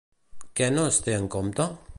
[0.59, 1.73] Què no es té en compte?